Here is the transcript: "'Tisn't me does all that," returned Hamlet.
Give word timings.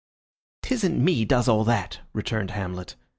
"'Tisn't 0.63 0.97
me 0.97 1.23
does 1.25 1.47
all 1.47 1.63
that," 1.63 1.99
returned 2.11 2.49
Hamlet. 2.49 2.95